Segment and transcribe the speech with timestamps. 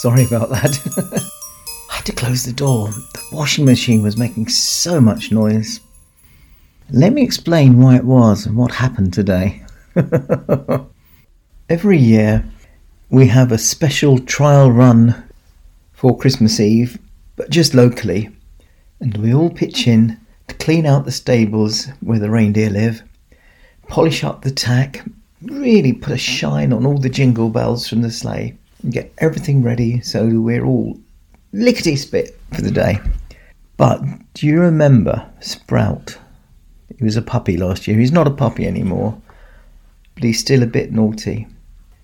[0.00, 0.78] Sorry about that.
[1.90, 2.88] I had to close the door.
[2.88, 5.80] The washing machine was making so much noise.
[6.90, 9.62] Let me explain why it was and what happened today.
[11.68, 12.50] Every year,
[13.10, 15.22] we have a special trial run
[15.92, 16.98] for Christmas Eve,
[17.36, 18.30] but just locally,
[19.00, 23.02] and we all pitch in to clean out the stables where the reindeer live,
[23.86, 25.04] polish up the tack,
[25.42, 29.62] really put a shine on all the jingle bells from the sleigh, and get everything
[29.62, 30.98] ready so we're all
[31.52, 32.98] lickety spit for the day.
[33.76, 34.02] But
[34.34, 36.18] do you remember Sprout?
[36.96, 37.98] He was a puppy last year.
[37.98, 39.20] He's not a puppy anymore,
[40.14, 41.46] but he's still a bit naughty.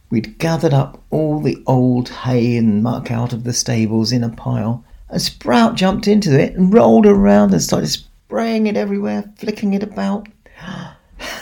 [0.08, 4.28] We'd gathered up all the old hay and muck out of the stables in a
[4.30, 9.74] pile, and Sprout jumped into it and rolled around and started spraying it everywhere, flicking
[9.74, 10.28] it about.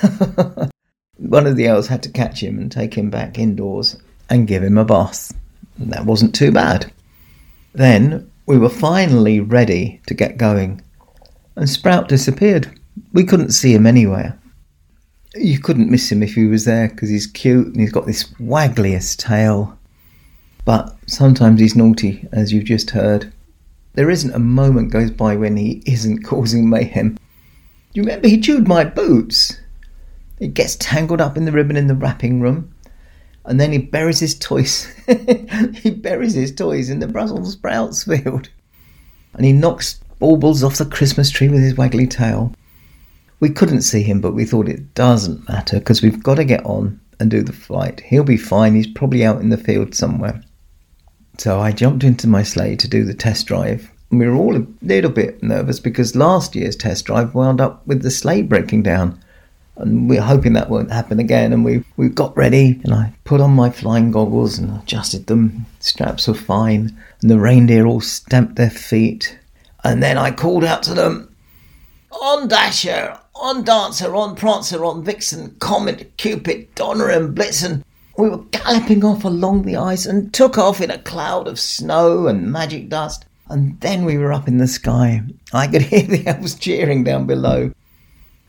[1.18, 3.96] One of the elves had to catch him and take him back indoors
[4.30, 5.32] and give him a bath.
[5.78, 6.92] That wasn't too bad.
[7.72, 10.82] Then we were finally ready to get going,
[11.56, 12.78] and Sprout disappeared.
[13.12, 14.38] We couldn't see him anywhere
[15.36, 18.24] you couldn't miss him if he was there because he's cute and he's got this
[18.34, 19.76] waggliest tail.
[20.64, 23.32] But sometimes he's naughty, as you've just heard.
[23.94, 27.18] There isn't a moment goes by when he isn't causing mayhem.
[27.92, 29.60] You remember he chewed my boots?
[30.38, 32.73] He gets tangled up in the ribbon in the wrapping room,
[33.44, 34.86] and then he buries his toys.
[35.74, 38.48] he buries his toys in the Brussels sprouts field,
[39.34, 42.54] and he knocks baubles off the Christmas tree with his waggly tail.
[43.40, 46.64] We couldn't see him, but we thought it doesn't matter because we've got to get
[46.64, 48.00] on and do the flight.
[48.00, 48.74] He'll be fine.
[48.74, 50.42] He's probably out in the field somewhere.
[51.38, 53.90] So I jumped into my sleigh to do the test drive.
[54.10, 58.02] We were all a little bit nervous because last year's test drive wound up with
[58.02, 59.20] the sleigh breaking down.
[59.76, 61.52] And we're hoping that won't happen again.
[61.52, 65.66] And we, we got ready and I put on my flying goggles and adjusted them.
[65.80, 66.96] Straps were fine.
[67.20, 69.38] And the reindeer all stamped their feet.
[69.82, 71.34] And then I called out to them,
[72.10, 77.82] On Dasher, on Dancer, on Prancer, on Vixen, Comet, Cupid, Donner, and Blitzen.
[78.16, 82.28] We were galloping off along the ice and took off in a cloud of snow
[82.28, 83.24] and magic dust.
[83.48, 85.22] And then we were up in the sky.
[85.52, 87.72] I could hear the elves cheering down below.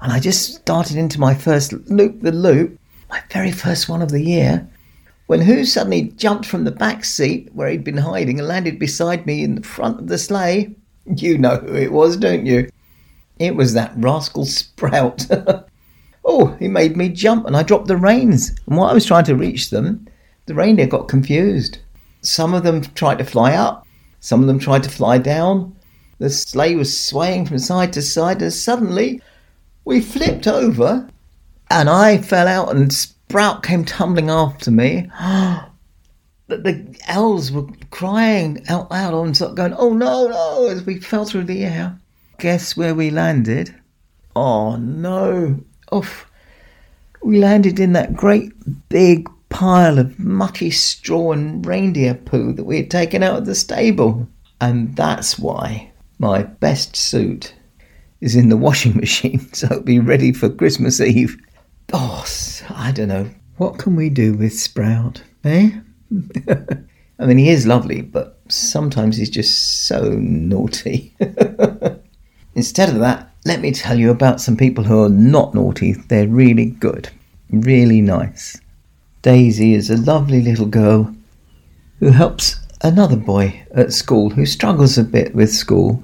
[0.05, 2.79] And I just started into my first loop the loop,
[3.09, 4.69] my very first one of the year,
[5.25, 9.25] when who suddenly jumped from the back seat where he'd been hiding and landed beside
[9.25, 10.75] me in the front of the sleigh.
[11.07, 12.69] You know who it was, don't you?
[13.39, 15.25] It was that rascal Sprout.
[16.23, 18.55] oh, he made me jump and I dropped the reins.
[18.67, 20.07] And while I was trying to reach them,
[20.45, 21.79] the reindeer got confused.
[22.21, 23.87] Some of them tried to fly up,
[24.19, 25.75] some of them tried to fly down.
[26.19, 29.19] The sleigh was swaying from side to side, and suddenly
[29.85, 31.07] we flipped over
[31.69, 35.09] and I fell out, and Sprout came tumbling after me.
[36.47, 41.25] the, the elves were crying out loud on going, Oh no, no, as we fell
[41.25, 41.97] through the air.
[42.39, 43.73] Guess where we landed?
[44.35, 45.59] Oh no.
[45.93, 46.29] Oof.
[47.23, 48.51] We landed in that great
[48.89, 53.55] big pile of mucky straw and reindeer poo that we had taken out of the
[53.55, 54.27] stable.
[54.61, 57.53] And that's why my best suit
[58.21, 61.37] is in the washing machine, so it'll be ready for Christmas Eve.
[61.93, 62.25] Oh,
[62.69, 63.29] I don't know.
[63.57, 65.71] What can we do with Sprout, eh?
[67.19, 71.13] I mean, he is lovely, but sometimes he's just so naughty.
[72.55, 75.93] Instead of that, let me tell you about some people who are not naughty.
[75.93, 77.09] They're really good,
[77.49, 78.59] really nice.
[79.21, 81.15] Daisy is a lovely little girl
[81.99, 86.03] who helps another boy at school who struggles a bit with school.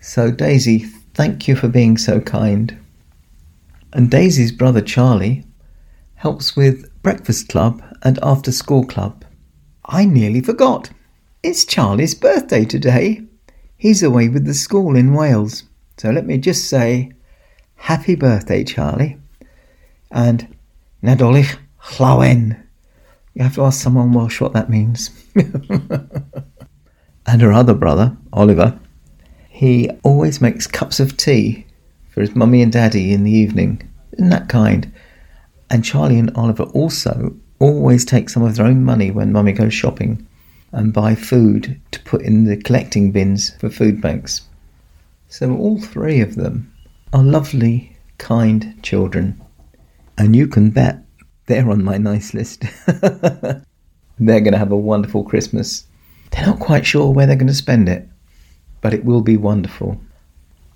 [0.00, 2.78] So, Daisy, thank you for being so kind.
[3.94, 5.44] And Daisy's brother Charlie
[6.16, 9.24] helps with breakfast club and after school club.
[9.86, 10.90] I nearly forgot.
[11.42, 13.22] It's Charlie's birthday today.
[13.78, 15.64] He's away with the school in Wales.
[15.96, 17.12] So let me just say,
[17.76, 19.16] happy birthday, Charlie.
[20.10, 20.54] And
[21.02, 22.62] Nadolig Llawen.
[23.32, 25.10] You have to ask someone Welsh what that means.
[25.34, 26.20] and
[27.40, 28.78] her other brother, Oliver,
[29.56, 31.64] he always makes cups of tea
[32.10, 33.80] for his mummy and daddy in the evening.
[34.12, 34.92] Isn't that kind?
[35.70, 39.72] And Charlie and Oliver also always take some of their own money when mummy goes
[39.72, 40.26] shopping
[40.72, 44.42] and buy food to put in the collecting bins for food banks.
[45.30, 46.70] So all three of them
[47.14, 49.40] are lovely, kind children.
[50.18, 51.02] And you can bet
[51.46, 52.66] they're on my nice list.
[52.86, 53.62] they're
[54.18, 55.86] going to have a wonderful Christmas.
[56.30, 58.06] They're not quite sure where they're going to spend it,
[58.86, 60.00] but it will be wonderful.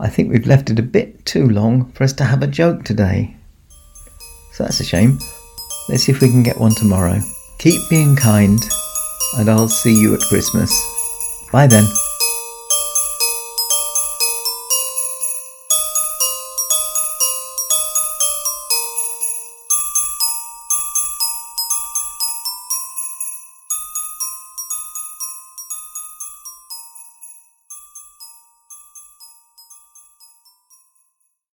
[0.00, 2.82] I think we've left it a bit too long for us to have a joke
[2.82, 3.36] today.
[4.50, 5.20] So that's a shame.
[5.88, 7.20] Let's see if we can get one tomorrow.
[7.60, 8.58] Keep being kind
[9.38, 10.72] and I'll see you at Christmas.
[11.52, 11.84] Bye then.